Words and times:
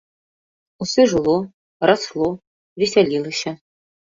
Усё 0.85 1.01
жыло, 1.11 1.35
расло, 1.91 2.29
весялілася. 2.85 3.51